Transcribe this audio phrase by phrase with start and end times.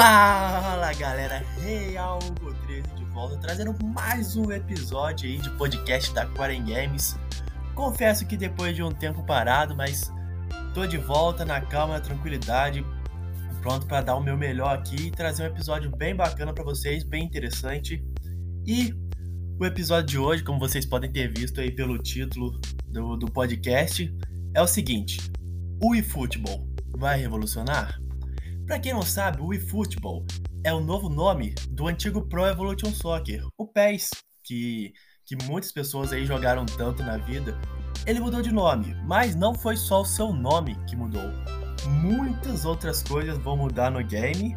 [0.00, 2.20] Fala galera, Real
[2.68, 7.18] 13 de volta, trazendo mais um episódio aí de podcast da Quarem Games.
[7.74, 10.12] Confesso que depois de um tempo parado, mas
[10.72, 12.86] tô de volta na calma, na tranquilidade,
[13.60, 17.02] pronto para dar o meu melhor aqui e trazer um episódio bem bacana para vocês,
[17.02, 18.00] bem interessante.
[18.64, 18.94] E
[19.58, 24.14] o episódio de hoje, como vocês podem ter visto aí pelo título do, do podcast,
[24.54, 25.18] é o seguinte:
[25.82, 27.98] o eFootball vai revolucionar?
[28.68, 30.26] Para quem não sabe, o eFootball
[30.62, 34.10] é o novo nome do antigo Pro Evolution Soccer, o PES,
[34.44, 34.92] que,
[35.24, 37.58] que muitas pessoas aí jogaram tanto na vida.
[38.06, 41.30] Ele mudou de nome, mas não foi só o seu nome que mudou.
[42.02, 44.54] Muitas outras coisas vão mudar no game.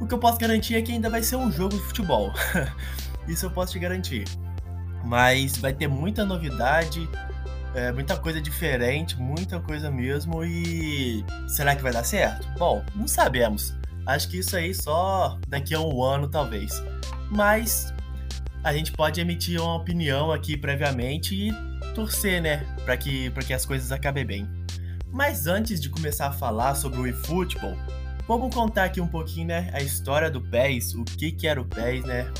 [0.00, 2.32] O que eu posso garantir é que ainda vai ser um jogo de futebol.
[3.26, 4.26] Isso eu posso te garantir.
[5.04, 7.00] Mas vai ter muita novidade,
[7.74, 10.44] é, muita coisa diferente, muita coisa mesmo.
[10.44, 12.46] E será que vai dar certo?
[12.58, 13.74] Bom, não sabemos.
[14.06, 16.82] Acho que isso aí só daqui a um ano, talvez.
[17.30, 17.92] Mas
[18.64, 21.52] a gente pode emitir uma opinião aqui previamente e
[21.94, 22.66] torcer, né?
[22.84, 24.48] Para que, que as coisas acabem bem.
[25.12, 27.76] Mas antes de começar a falar sobre o eFootball,
[28.26, 29.70] vamos contar aqui um pouquinho, né?
[29.72, 32.32] A história do PES, o que, que era o PES, né?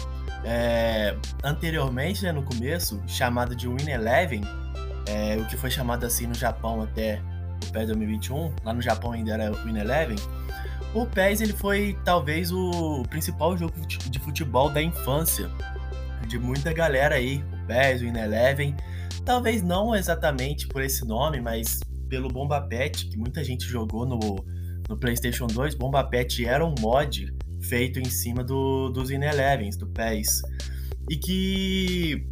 [0.44, 4.42] É, anteriormente, né, no começo, chamado de Win Eleven,
[5.06, 7.20] é, o que foi chamado assim no Japão até
[7.66, 10.16] o PES 2021, lá no Japão ainda era Win Eleven,
[10.94, 15.50] o PES ele foi talvez o principal jogo de futebol da infância
[16.26, 18.76] de muita galera aí, o PES, o Win Eleven,
[19.24, 24.18] talvez não exatamente por esse nome, mas pelo Bomba Pet, que muita gente jogou no,
[24.88, 29.76] no PlayStation 2, Bomba Pet era um mod feito em cima do, dos In Elevens,
[29.76, 30.42] do PES.
[31.08, 32.26] E que,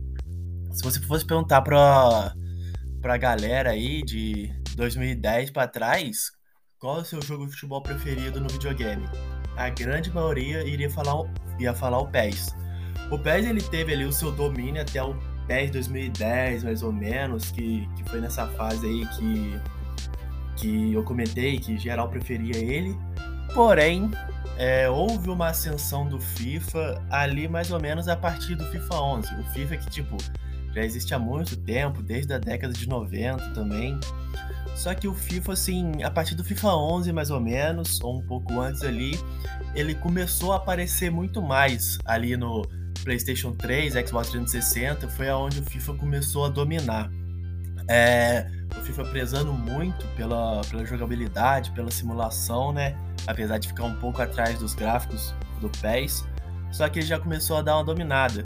[0.73, 2.35] se você fosse perguntar pra,
[3.09, 6.31] pra galera aí de 2010 para trás,
[6.79, 9.09] qual é o seu jogo de futebol preferido no videogame?
[9.57, 11.15] A grande maioria iria falar,
[11.59, 12.55] ia falar o PES.
[13.11, 15.17] O PES ele teve ali o seu domínio até o
[15.47, 19.61] PES 2010, mais ou menos, que, que foi nessa fase aí que,
[20.57, 22.95] que eu comentei que geral preferia ele.
[23.55, 24.11] Porém,
[24.59, 29.35] é, houve uma ascensão do FIFA ali mais ou menos a partir do FIFA 11.
[29.41, 30.19] O FIFA que, tipo,
[30.75, 33.99] já existe há muito tempo, desde a década de 90 também.
[34.75, 38.23] Só que o FIFA, assim, a partir do FIFA 11 mais ou menos, ou um
[38.23, 39.19] pouco antes ali,
[39.75, 42.65] ele começou a aparecer muito mais ali no
[43.03, 47.11] PlayStation 3, Xbox 360, foi aonde o FIFA começou a dominar.
[47.89, 48.47] É,
[48.79, 52.97] o FIFA prezando muito pela, pela jogabilidade, pela simulação, né?
[53.27, 56.25] Apesar de ficar um pouco atrás dos gráficos do PES,
[56.71, 58.43] só que ele já começou a dar uma dominada.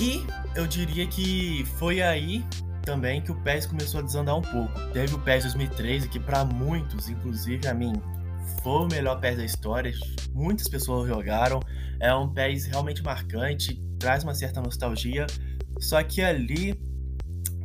[0.00, 2.44] E eu diria que foi aí
[2.82, 4.72] também que o PES começou a desandar um pouco.
[4.92, 7.92] Teve o PES 2013, que para muitos, inclusive a mim,
[8.62, 9.92] foi o melhor PES da história.
[10.32, 11.60] Muitas pessoas jogaram.
[12.00, 15.26] É um PES realmente marcante, traz uma certa nostalgia.
[15.78, 16.80] Só que ali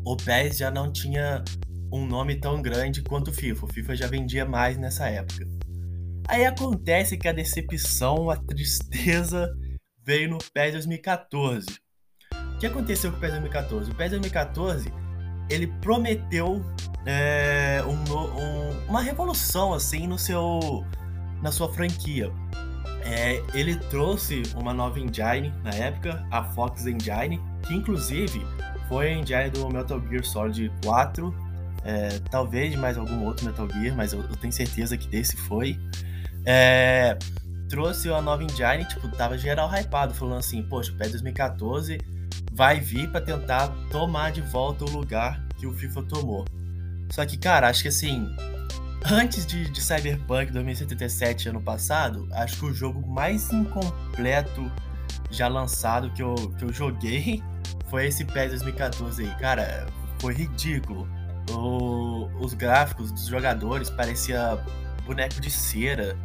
[0.06, 1.44] o PES já não tinha
[1.92, 3.66] um nome tão grande quanto o FIFA.
[3.66, 5.48] O FIFA já vendia mais nessa época.
[6.28, 9.56] Aí acontece que a decepção, a tristeza
[10.06, 11.83] veio no PES 2014.
[12.64, 13.92] Que aconteceu com o PES 2014?
[13.92, 14.94] O PES 2014
[15.50, 16.64] ele prometeu
[17.06, 20.86] é, um, um, uma revolução assim no seu
[21.42, 22.32] na sua franquia.
[23.04, 28.48] É, ele trouxe uma nova engine na época, a Fox Engine, que inclusive
[28.88, 31.36] foi a engine do Metal Gear Solid 4,
[31.84, 35.36] é, talvez de mais algum outro Metal Gear, mas eu, eu tenho certeza que desse
[35.36, 35.78] foi.
[36.46, 37.18] É,
[37.68, 42.13] trouxe uma nova engine, tipo, tava geral hypado, falando assim, poxa, o PES 2014
[42.54, 46.46] vai vir para tentar tomar de volta o lugar que o FIFA tomou.
[47.12, 48.28] Só que, cara, acho que assim,
[49.06, 54.72] antes de, de Cyberpunk 2077 ano passado, acho que o jogo mais incompleto
[55.32, 57.42] já lançado que eu, que eu joguei
[57.90, 59.36] foi esse PES 2014 aí.
[59.40, 59.88] Cara,
[60.20, 61.08] foi ridículo.
[61.52, 64.64] O, os gráficos dos jogadores parecia
[65.06, 66.16] boneco de cera.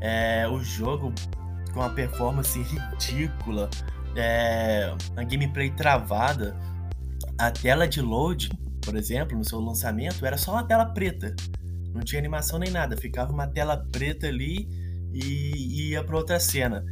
[0.00, 1.12] É, o jogo
[1.74, 3.68] com uma performance ridícula.
[4.16, 6.56] É, a gameplay travada.
[7.36, 8.48] A tela de load,
[8.80, 11.34] por exemplo, no seu lançamento, era só uma tela preta.
[11.92, 12.96] Não tinha animação nem nada.
[12.96, 14.68] Ficava uma tela preta ali
[15.12, 16.84] e, e ia para outra cena.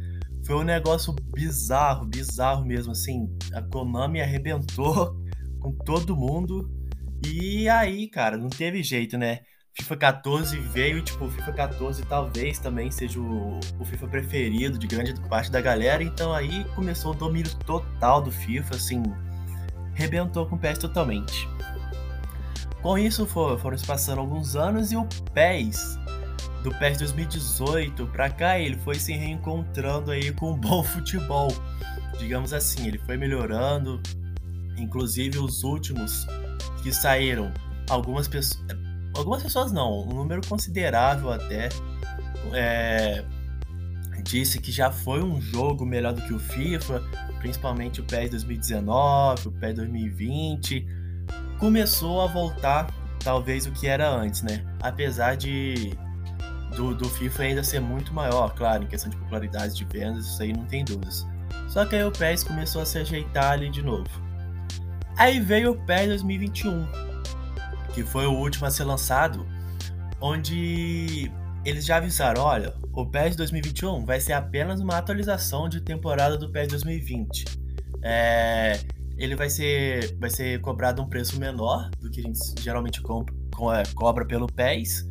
[0.45, 3.29] Foi um negócio bizarro, bizarro mesmo, assim.
[3.53, 5.17] A Konami arrebentou
[5.61, 6.69] com todo mundo.
[7.25, 9.39] E aí, cara, não teve jeito, né?
[9.75, 15.13] FIFA 14 veio, tipo, FIFA 14 talvez também seja o, o FIFA preferido de grande
[15.27, 16.03] parte da galera.
[16.03, 19.01] Então aí começou o domínio total do FIFA, assim,
[19.93, 21.47] rebentou com o PES totalmente.
[22.81, 25.97] Com isso foram se passando alguns anos e o PES
[26.63, 31.49] do PES 2018 para cá, ele foi se reencontrando aí com um bom futebol.
[32.17, 34.01] Digamos assim, ele foi melhorando.
[34.77, 36.25] Inclusive os últimos
[36.81, 37.51] que saíram,
[37.89, 38.65] algumas pessoas,
[39.15, 41.69] algumas pessoas não, um número considerável até,
[42.53, 43.23] é,
[44.23, 47.01] disse que já foi um jogo melhor do que o FIFA,
[47.39, 50.87] principalmente o PES 2019, o PES 2020.
[51.59, 52.87] Começou a voltar
[53.23, 54.63] talvez o que era antes, né?
[54.81, 55.97] Apesar de
[56.75, 60.41] do, do FIFA ainda ser muito maior, claro, em questão de popularidade de vendas, isso
[60.41, 61.27] aí não tem dúvidas.
[61.67, 64.09] Só que aí o PES começou a se ajeitar ali de novo.
[65.17, 66.87] Aí veio o PES 2021,
[67.93, 69.45] que foi o último a ser lançado,
[70.19, 71.31] onde
[71.63, 76.51] eles já avisaram, olha, o PES 2021 vai ser apenas uma atualização de temporada do
[76.51, 77.45] PES 2020.
[78.01, 78.79] É,
[79.17, 83.33] ele vai ser, vai ser cobrado um preço menor do que a gente geralmente compra,
[83.79, 85.07] é, cobra pelo PES.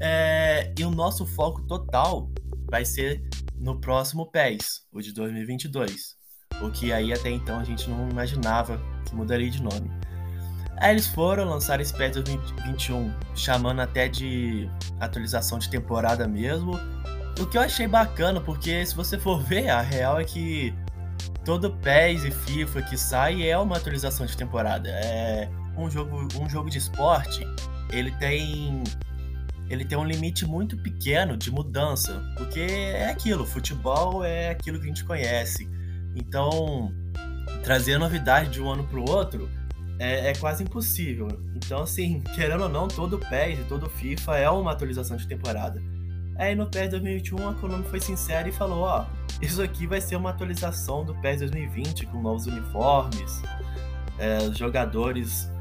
[0.00, 2.30] É, e o nosso foco total
[2.70, 3.22] vai ser
[3.56, 6.16] no próximo PES, o de 2022.
[6.62, 9.90] O que aí até então a gente não imaginava que mudaria de nome.
[10.80, 14.68] Aí eles foram lançar esse PES 2021, chamando até de
[14.98, 16.72] atualização de temporada mesmo.
[17.38, 20.74] O que eu achei bacana, porque se você for ver, a real é que
[21.44, 24.88] todo PES e FIFA que sai é uma atualização de temporada.
[24.88, 27.46] É um jogo, um jogo de esporte,
[27.90, 28.82] ele tem
[29.68, 34.84] ele tem um limite muito pequeno de mudança, porque é aquilo, futebol é aquilo que
[34.86, 35.68] a gente conhece.
[36.16, 36.92] Então,
[37.62, 39.48] trazer novidade de um ano para o outro
[40.00, 41.28] é, é, quase impossível.
[41.54, 45.80] Então, assim, querendo ou não, todo PES e todo FIFA é uma atualização de temporada.
[46.36, 49.04] Aí no PES 2021 a Konami foi sincera e falou: ó,
[49.42, 53.42] isso aqui vai ser uma atualização do PES 2020 com novos uniformes,
[54.18, 55.52] é, jogadores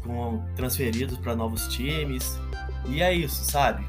[0.00, 2.38] com, transferidos para novos times.
[2.86, 3.84] E é isso, sabe?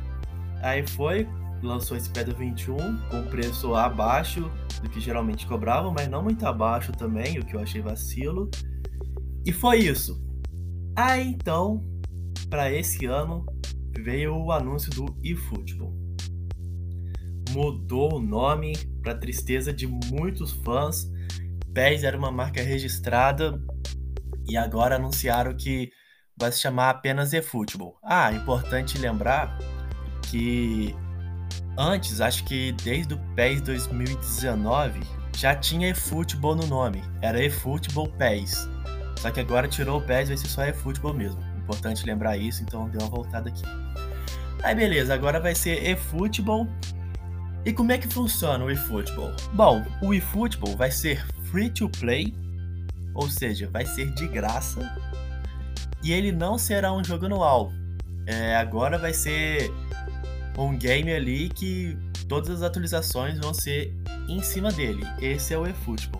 [0.63, 1.29] Aí foi,
[1.61, 2.77] lançou esse PES 2021
[3.11, 4.51] com preço abaixo
[4.81, 8.49] do que geralmente cobravam, mas não muito abaixo também, o que eu achei vacilo.
[9.49, 10.23] E foi isso.
[10.95, 11.83] Aí então,
[12.51, 13.47] para esse ano,
[13.97, 15.91] veio o anúncio do eFootball.
[17.49, 21.11] Mudou o nome para tristeza de muitos fãs.
[21.73, 23.59] PES era uma marca registrada
[24.47, 25.91] e agora anunciaram que
[26.39, 27.97] vai se chamar apenas eFootball.
[28.03, 29.57] Ah, importante lembrar
[30.29, 30.95] que
[31.75, 34.99] antes, acho que desde o PES 2019,
[35.35, 37.01] já tinha eFootball no nome.
[37.19, 38.69] Era eFootball PES.
[39.19, 41.43] Só que agora tirou o PES, vai ser só eFootball mesmo.
[41.57, 43.63] Importante lembrar isso, então deu uma voltada aqui.
[44.63, 46.67] Aí beleza, agora vai ser eFootball.
[47.65, 49.33] E como é que funciona o eFootball?
[49.53, 52.33] Bom, o eFootball vai ser free to play,
[53.13, 54.79] ou seja, vai ser de graça.
[56.01, 57.73] E ele não será um jogo anual.
[58.25, 59.69] É, agora vai ser
[60.57, 61.97] um game ali que
[62.29, 63.93] todas as atualizações vão ser
[64.29, 65.03] em cima dele.
[65.21, 66.18] Esse é o eFootball.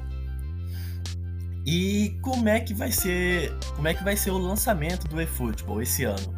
[1.72, 5.84] E como é que vai ser, como é que vai ser o lançamento do eFootball
[5.84, 6.34] esse ano?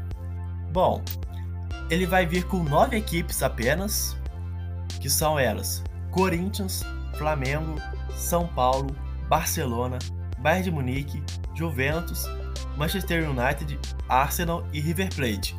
[0.74, 1.02] Bom,
[1.90, 4.18] ele vai vir com nove equipes apenas,
[5.00, 6.84] que são elas: Corinthians,
[7.18, 7.76] Flamengo,
[8.14, 8.94] São Paulo,
[9.30, 10.00] Barcelona,
[10.40, 11.24] Bayern de Munique,
[11.56, 12.26] Juventus,
[12.76, 15.56] Manchester United, Arsenal e River Plate.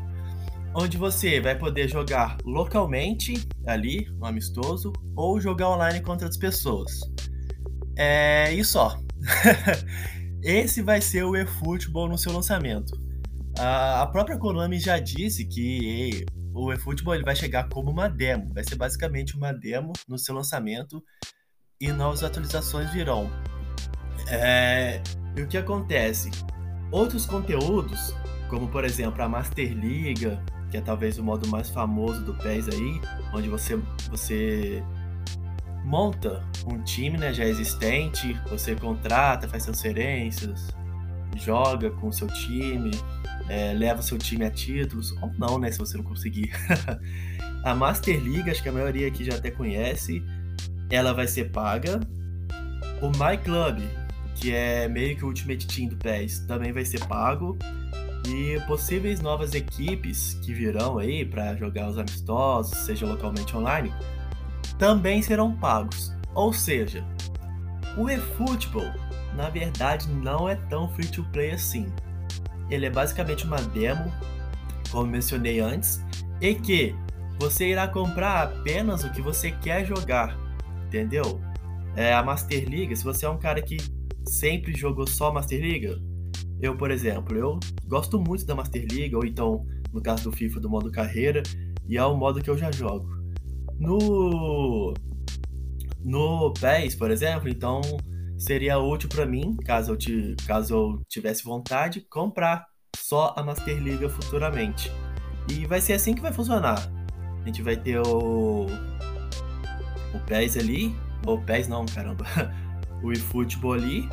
[0.75, 7.01] Onde você vai poder jogar localmente ali, no amistoso, ou jogar online contra outras pessoas.
[7.97, 9.01] É isso só.
[10.43, 12.99] Esse vai ser o eFootball no seu lançamento.
[13.59, 16.25] A própria Konami já disse que
[16.55, 18.53] o eFootball ele vai chegar como uma demo.
[18.53, 21.03] Vai ser basicamente uma demo no seu lançamento
[21.81, 23.31] e novas atualizações virão.
[24.29, 25.01] É...
[25.37, 26.31] E o que acontece?
[26.91, 28.15] Outros conteúdos,
[28.49, 32.69] como por exemplo a Master Liga, que é talvez o modo mais famoso do PES
[32.69, 33.01] aí,
[33.33, 33.77] onde você,
[34.11, 34.83] você
[35.85, 40.69] monta um time né, já existente, você contrata, faz transferências,
[41.37, 42.91] joga com o seu time,
[43.49, 46.53] é, leva seu time a títulos, ou não, né, se você não conseguir.
[47.65, 50.23] a Master League, acho que a maioria aqui já até conhece,
[50.91, 52.01] ela vai ser paga.
[53.01, 53.81] O My Club,
[54.37, 57.59] que é meio que o Ultimate Team do PES, também vai ser pago.
[58.29, 63.93] E possíveis novas equipes que virão aí para jogar os amistosos, seja localmente online,
[64.83, 66.13] também serão pagos.
[66.35, 67.05] Ou seja,
[67.97, 68.93] o eFootball
[69.37, 71.87] na verdade não é tão free to play assim.
[72.69, 74.13] Ele é basicamente uma demo,
[74.91, 76.05] como mencionei antes,
[76.41, 76.97] e que
[77.39, 80.37] você irá comprar apenas o que você quer jogar,
[80.89, 81.41] entendeu?
[81.95, 83.77] É, a Master League, se você é um cara que
[84.27, 85.97] sempre jogou só Master League,
[86.61, 90.59] eu, por exemplo, eu gosto muito da Master League, ou então, no caso do FIFA,
[90.59, 91.41] do modo carreira,
[91.89, 93.22] e é o modo que eu já jogo.
[93.83, 94.95] No
[96.05, 97.81] no PES, por exemplo, então
[98.39, 102.65] seria útil para mim, caso eu, te, caso eu tivesse vontade, comprar
[102.97, 104.91] só a Master League futuramente.
[105.51, 106.79] E vai ser assim que vai funcionar.
[107.41, 108.67] A gente vai ter o
[110.15, 110.95] o PES ali,
[111.27, 112.25] ou PES não, caramba,
[113.03, 114.09] o eFootball ali,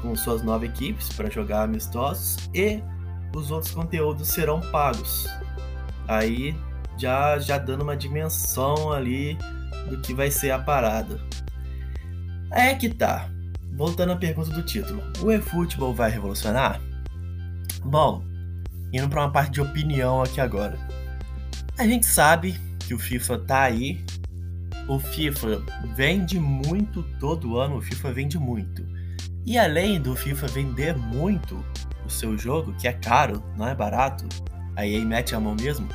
[0.00, 2.82] com suas nove equipes para jogar amistosos, e
[3.36, 5.26] os outros conteúdos serão pagos.
[6.08, 6.56] Aí
[6.98, 9.36] já, já dando uma dimensão ali
[9.88, 11.20] do que vai ser a parada.
[12.50, 13.28] É que tá.
[13.74, 16.80] Voltando à pergunta do título, o eFootball vai revolucionar?
[17.82, 18.22] Bom,
[18.92, 20.78] indo para uma parte de opinião aqui agora.
[21.78, 24.04] A gente sabe que o FIFA tá aí.
[24.88, 25.62] O FIFA
[25.94, 28.86] vende muito todo ano, o FIFA vende muito.
[29.46, 31.64] E além do FIFA vender muito
[32.04, 34.26] o seu jogo, que é caro, não é barato,
[34.76, 35.88] a EA mete a mão mesmo,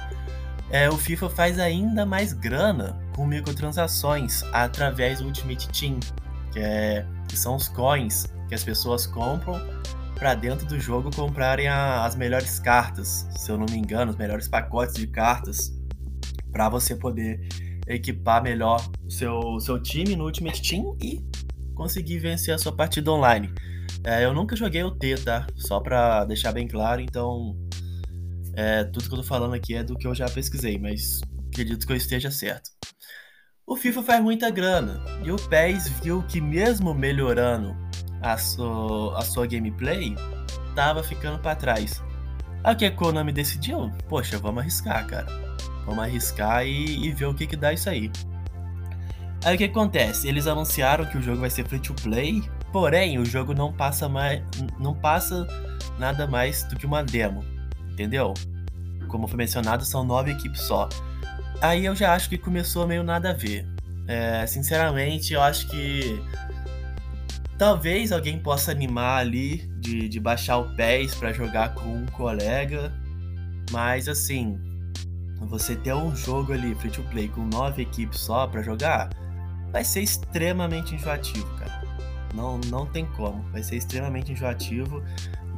[0.69, 5.99] é, o FIFA faz ainda mais grana com microtransações através do Ultimate Team,
[6.51, 9.59] que, é, que são os coins que as pessoas compram
[10.15, 14.17] para dentro do jogo comprarem a, as melhores cartas, se eu não me engano, os
[14.17, 15.71] melhores pacotes de cartas
[16.51, 17.47] para você poder
[17.87, 21.23] equipar melhor o seu, seu time no Ultimate Team e
[21.75, 23.53] conseguir vencer a sua partida online.
[24.03, 25.45] É, eu nunca joguei o T, tá?
[25.55, 27.55] Só para deixar bem claro, então
[28.57, 31.85] é, tudo que eu tô falando aqui é do que eu já pesquisei, mas acredito
[31.85, 32.71] que eu esteja certo.
[33.67, 37.77] O FIFA faz muita grana e o PES viu que mesmo melhorando
[38.19, 40.15] a sua, a sua gameplay,
[40.73, 42.01] tava ficando para trás.
[42.63, 43.91] Aí o que a Konami decidiu?
[44.09, 45.27] Poxa, vamos arriscar, cara.
[45.85, 48.11] Vamos arriscar e, e ver o que que dá isso aí.
[49.45, 50.27] Aí o que acontece?
[50.27, 52.41] Eles anunciaram que o jogo vai ser free to play,
[52.73, 54.41] porém o jogo não passa mais,
[54.79, 55.45] não passa
[55.99, 57.45] nada mais do que uma demo,
[57.97, 58.35] entendeu?
[59.07, 60.87] Como foi mencionado, são nove equipes só.
[61.59, 63.67] Aí eu já acho que começou meio nada a ver.
[64.07, 66.21] É, sinceramente, eu acho que
[67.57, 72.93] talvez alguém possa animar ali de, de baixar o PES para jogar com um colega,
[73.71, 74.59] mas assim,
[75.41, 79.09] você ter um jogo ali free to play com nove equipes só para jogar,
[79.71, 81.81] vai ser extremamente enjoativo, cara.
[82.35, 85.01] Não, não tem como, vai ser extremamente enjoativo.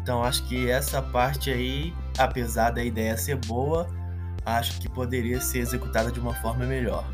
[0.10, 3.86] Então acho que essa parte aí, apesar da ideia ser boa,
[4.44, 7.08] acho que poderia ser executada de uma forma melhor.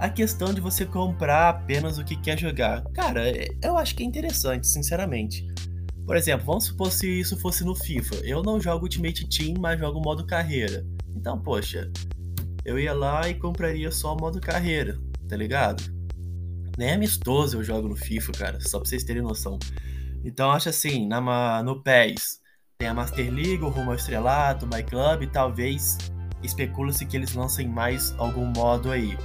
[0.00, 4.02] A questão de você comprar apenas o que quer jogar, cara, é, eu acho que
[4.02, 5.46] é interessante, sinceramente.
[6.04, 8.16] Por exemplo, vamos supor se isso fosse no FIFA.
[8.24, 10.84] Eu não jogo Ultimate Team, mas jogo modo carreira.
[11.14, 11.88] Então, poxa,
[12.64, 15.84] eu ia lá e compraria só o modo carreira, tá ligado?
[16.76, 19.56] Nem amistoso eu jogo no FIFA, cara, só pra vocês terem noção.
[20.24, 22.40] Então, acho assim, na, no PES
[22.78, 25.98] tem a Master League, o Rumo ao Estrelato, o My Club, e talvez
[26.42, 29.16] especula-se que eles lancem mais algum modo aí.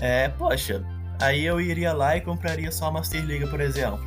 [0.00, 0.84] É, poxa,
[1.20, 4.04] aí eu iria lá e compraria só a Master League, por exemplo.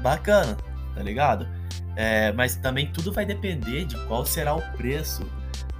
[0.00, 0.56] Bacana,
[0.94, 1.46] tá ligado?
[1.94, 5.26] É, mas também tudo vai depender de qual será o preço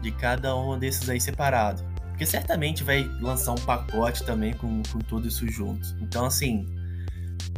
[0.03, 1.83] de cada um desses aí separado.
[2.09, 5.97] Porque certamente vai lançar um pacote também com, com tudo isso junto.
[6.01, 6.67] Então, assim,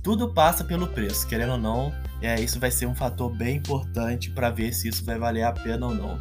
[0.03, 4.31] tudo passa pelo preço, querendo ou não, é, isso vai ser um fator bem importante
[4.31, 6.19] para ver se isso vai valer a pena ou não.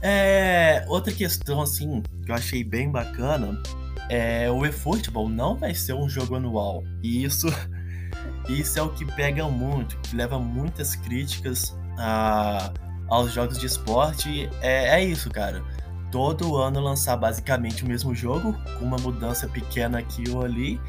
[0.00, 3.60] É, outra questão, assim, que eu achei bem bacana
[4.08, 6.82] é o eFootball não vai ser um jogo anual.
[7.02, 7.48] E isso,
[8.48, 12.72] isso é o que pega muito, que leva muitas críticas a,
[13.08, 14.48] aos jogos de esporte.
[14.60, 15.62] É, é isso, cara.
[16.10, 20.80] Todo ano lançar basicamente o mesmo jogo, com uma mudança pequena aqui ou ali,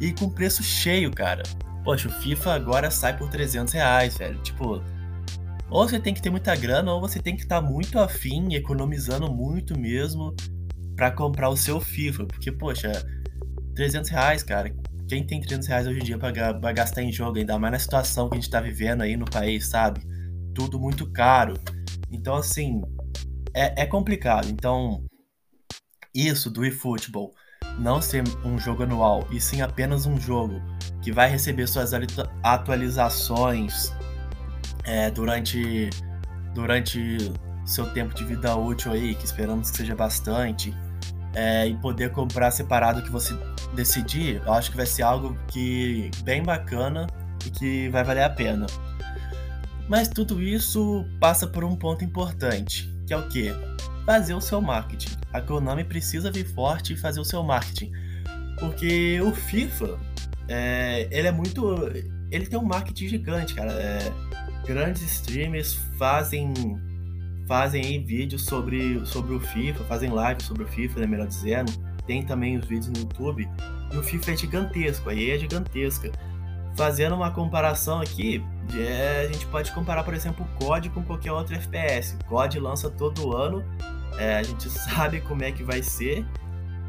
[0.00, 1.42] e com preço cheio, cara.
[1.84, 4.38] Poxa, o FIFA agora sai por 300 reais, velho.
[4.42, 4.82] Tipo,
[5.68, 8.54] ou você tem que ter muita grana, ou você tem que estar tá muito afim,
[8.54, 10.34] economizando muito mesmo
[10.94, 12.26] para comprar o seu FIFA.
[12.26, 12.92] Porque, poxa,
[13.74, 14.72] 300 reais, cara.
[15.08, 18.28] Quem tem 300 reais hoje em dia pra, gastar em jogo, ainda mais na situação
[18.28, 20.00] que a gente tá vivendo aí no país, sabe?
[20.54, 21.54] Tudo muito caro.
[22.10, 22.80] Então, assim,
[23.52, 24.48] é, é complicado.
[24.48, 25.04] Então,
[26.14, 27.32] isso do eFootball
[27.78, 30.60] não ser um jogo anual e sim apenas um jogo
[31.00, 31.92] que vai receber suas
[32.42, 33.92] atualizações
[34.84, 35.90] é, durante,
[36.54, 37.32] durante
[37.64, 40.74] seu tempo de vida útil aí, que esperamos que seja bastante,
[41.34, 43.36] é, e poder comprar separado que você
[43.74, 47.06] decidir, eu acho que vai ser algo que bem bacana
[47.46, 48.66] e que vai valer a pena.
[49.88, 53.52] Mas tudo isso passa por um ponto importante, que é o que?
[54.04, 55.16] Fazer o seu marketing.
[55.32, 57.92] A Konami precisa vir forte e fazer o seu marketing.
[58.58, 59.98] Porque o FIFA,
[60.48, 61.76] é, ele é muito.
[62.30, 63.72] Ele tem um marketing gigante, cara.
[63.72, 64.12] É,
[64.66, 66.52] grandes streamers fazem
[67.46, 71.72] fazem aí vídeos sobre, sobre o FIFA, fazem lives sobre o FIFA, né, melhor dizendo.
[72.06, 73.48] Tem também os vídeos no YouTube.
[73.92, 76.10] E o FIFA é gigantesco, a EA é gigantesca.
[76.76, 78.42] Fazendo uma comparação aqui,
[78.74, 82.16] é, a gente pode comparar, por exemplo, o COD com qualquer outro FPS.
[82.16, 83.62] O COD lança todo ano,
[84.18, 86.26] é, a gente sabe como é que vai ser,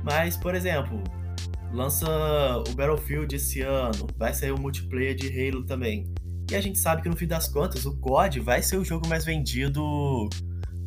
[0.04, 1.04] mas, por exemplo,
[1.74, 2.08] lança
[2.68, 6.06] o Battlefield esse ano, vai sair o multiplayer de Halo também.
[6.52, 9.08] E a gente sabe que no fim das contas o COD vai ser o jogo
[9.08, 10.30] mais vendido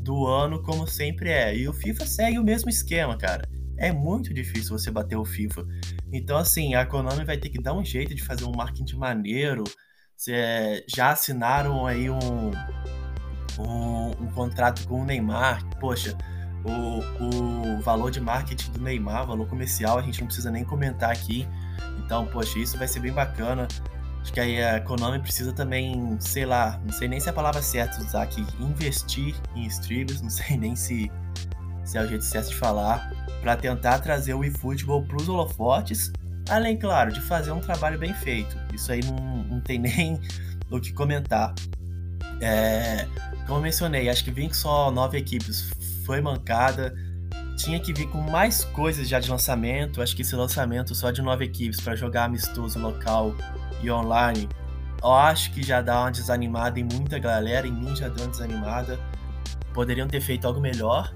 [0.01, 1.57] do ano, como sempre é.
[1.57, 3.49] E o FIFA segue o mesmo esquema, cara.
[3.77, 5.67] É muito difícil você bater o FIFA.
[6.13, 9.65] Então, assim, a Konami vai ter que dar um jeito de fazer um marketing maneiro.
[10.17, 12.51] Cê, já assinaram aí um,
[13.59, 15.65] um, um contrato com o Neymar.
[15.81, 16.17] Poxa,
[16.65, 21.11] o, o valor de marketing do Neymar, valor comercial, a gente não precisa nem comentar
[21.11, 21.47] aqui.
[22.05, 23.67] Então, poxa, isso vai ser bem bacana.
[24.27, 27.33] Acho que aí a Konami precisa também, sei lá, não sei nem se é a
[27.33, 31.11] palavra certa usar aqui, investir em streamers, não sei nem se,
[31.87, 36.13] se é o jeito certo de falar, para tentar trazer o eFootball para os holofotes,
[36.49, 38.57] além, claro, de fazer um trabalho bem feito.
[38.75, 40.21] Isso aí não, não tem nem
[40.71, 41.55] o que comentar.
[42.41, 43.07] É,
[43.47, 45.71] como eu mencionei, acho que vim com só nove equipes
[46.05, 46.95] foi mancada.
[47.57, 50.03] Tinha que vir com mais coisas já de lançamento.
[50.03, 53.35] Acho que esse lançamento só de nove equipes para jogar amistoso local
[53.83, 54.49] e online,
[55.03, 57.67] eu acho que já dá uma desanimada em muita galera.
[57.67, 58.99] Em mim já deu uma desanimada.
[59.73, 61.15] Poderiam ter feito algo melhor.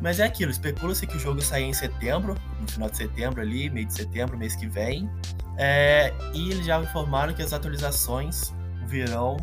[0.00, 3.68] Mas é aquilo, especula-se que o jogo saia em setembro, no final de setembro ali,
[3.68, 5.10] meio de setembro, mês que vem.
[5.56, 8.54] É, e eles já informaram que as atualizações
[8.86, 9.36] virão,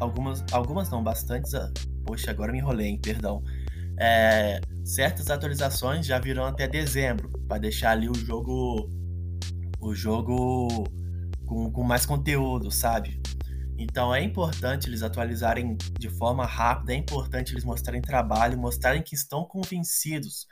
[0.00, 1.54] algumas, algumas não, bastantes.
[1.54, 1.72] Ah,
[2.04, 3.42] poxa, agora me enrolei, hein, perdão
[3.98, 8.90] é, certas atualizações já virão até dezembro, para deixar ali o jogo
[9.80, 10.68] o jogo
[11.46, 13.20] com, com mais conteúdo, sabe?
[13.82, 19.14] Então é importante eles atualizarem de forma rápida, é importante eles mostrarem trabalho, mostrarem que
[19.14, 20.46] estão convencidos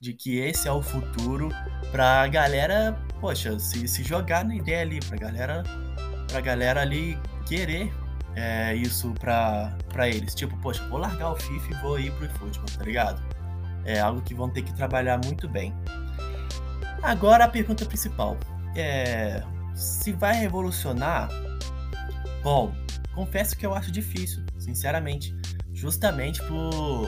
[0.00, 1.48] de que esse é o futuro
[1.90, 5.62] pra galera, poxa, se, se jogar na ideia ali, pra galera,
[6.28, 7.92] pra galera ali querer
[8.34, 9.76] é, isso pra,
[10.08, 10.34] eles.
[10.34, 13.22] Tipo, poxa, vou largar o FIFA e vou ir pro eFootball, tá ligado?
[13.84, 15.74] É algo que vão ter que trabalhar muito bem.
[17.02, 18.36] Agora a pergunta principal.
[18.74, 19.42] É,
[19.74, 21.28] se vai revolucionar?
[22.42, 22.74] Bom,
[23.14, 25.34] confesso que eu acho difícil, sinceramente.
[25.72, 27.06] Justamente por,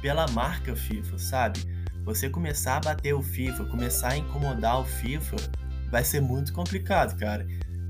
[0.00, 1.60] pela marca FIFA, sabe?
[2.04, 5.36] Você começar a bater o FIFA, começar a incomodar o FIFA,
[5.90, 7.46] vai ser muito complicado, cara.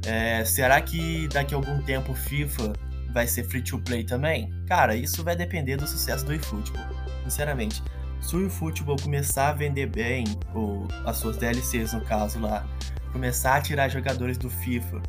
[0.06, 2.72] É, será que daqui a algum tempo o FIFA
[3.12, 4.50] vai ser free to play também?
[4.66, 6.88] Cara, isso vai depender do sucesso do eFootball.
[7.24, 7.82] Sinceramente,
[8.20, 12.66] se o eFootball começar a vender bem, ou as suas DLCs no caso lá,
[13.12, 15.02] começar a tirar jogadores do FIFA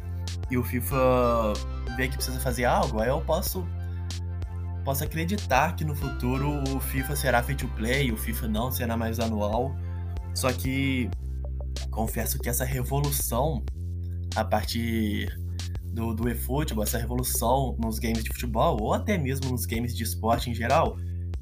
[0.52, 1.54] e o FIFA
[1.96, 3.66] ver que precisa fazer algo, aí eu posso
[4.84, 8.98] posso acreditar que no futuro o FIFA será free to play, o FIFA não será
[8.98, 9.76] mais anual.
[10.34, 11.10] Só que
[11.92, 13.64] confesso que essa revolução
[14.36, 15.30] a partir
[15.84, 20.04] do, do eFootball, essa revolução nos games de futebol, ou até mesmo nos games de
[20.04, 20.98] esporte em geral,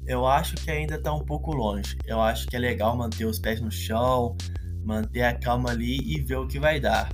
[0.06, 1.96] eu acho que ainda está um pouco longe.
[2.04, 4.36] Eu acho que é legal manter os pés no chão,
[4.84, 7.10] manter a calma ali e ver o que vai dar.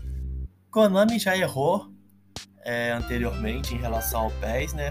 [0.76, 1.90] Konami já errou
[2.62, 4.90] é, anteriormente em relação ao PES, né?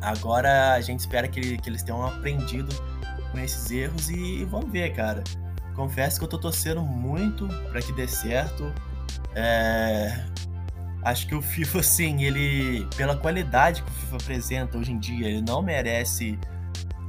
[0.00, 2.74] Agora a gente espera que, que eles tenham aprendido
[3.30, 5.22] com esses erros e vamos ver, cara.
[5.76, 8.72] Confesso que eu tô torcendo muito para que dê certo.
[9.34, 10.24] É...
[11.02, 15.28] Acho que o FIFA, assim, ele, pela qualidade que o FIFA apresenta hoje em dia,
[15.28, 16.38] ele não merece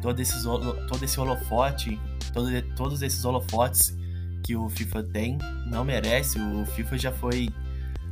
[0.01, 1.97] todo, esses, todo esse holofote,
[2.33, 3.95] todo, todos esses holofotes
[4.43, 5.37] que o FIFA tem,
[5.73, 6.39] não merece.
[6.39, 7.49] O FIFA já foi,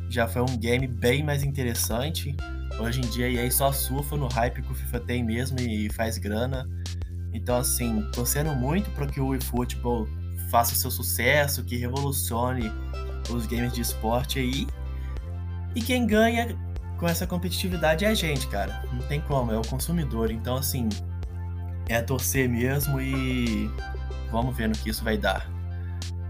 [0.10, 2.36] já foi um game bem mais interessante.
[2.80, 6.18] Hoje em dia, aí só surfa no hype que o FIFA tem mesmo e faz
[6.18, 6.68] grana.
[7.34, 10.08] Então, assim, torcendo muito para que o eFootball
[10.50, 12.72] faça seu sucesso, que revolucione
[13.30, 14.68] os games de esporte aí.
[15.76, 16.58] E quem ganha
[16.98, 18.84] com essa competitividade é a gente, cara.
[18.92, 20.32] Não tem como, é o consumidor.
[20.32, 20.90] Então, assim,
[21.88, 23.70] é torcer mesmo e
[24.32, 25.50] vamos ver no que isso vai dar.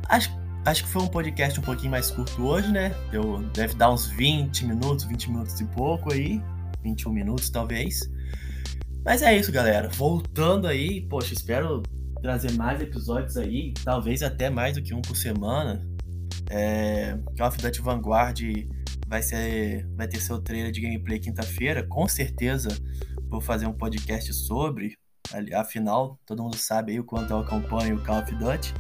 [0.08, 0.30] Acho,
[0.66, 2.90] acho que foi um podcast um pouquinho mais curto hoje, né?
[3.12, 6.42] Deu, deve dar uns 20 minutos, 20 minutos e pouco aí.
[6.84, 8.10] 21 minutos, talvez.
[9.04, 9.90] Mas é isso, galera.
[9.90, 11.82] Voltando aí, poxa, espero
[12.22, 15.86] trazer mais episódios aí, talvez até mais do que um por semana.
[16.50, 18.40] É, Call of Duty Vanguard
[19.08, 21.84] vai, ser, vai ter seu trailer de gameplay quinta-feira.
[21.84, 22.70] Com certeza
[23.28, 24.98] vou fazer um podcast sobre.
[25.56, 28.74] Afinal, todo mundo sabe aí o quanto eu acompanho o Call of Duty.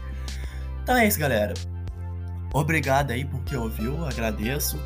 [0.91, 1.53] Então é isso, galera.
[2.53, 4.77] Obrigado aí por que ouviu, agradeço.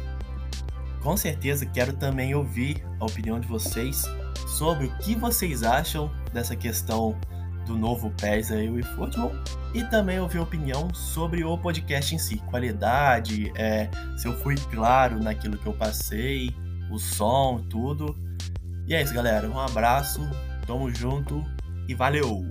[1.02, 4.04] Com certeza quero também ouvir a opinião de vocês
[4.48, 7.18] sobre o que vocês acham dessa questão
[7.66, 9.32] do novo PES aí, o eFootball,
[9.74, 15.18] e também ouvir opinião sobre o podcast em si, qualidade, é, se eu fui claro
[15.20, 16.56] naquilo que eu passei,
[16.92, 18.16] o som, tudo.
[18.86, 19.50] E é isso, galera.
[19.50, 20.22] Um abraço,
[20.68, 21.44] tamo junto
[21.90, 22.46] e valeu!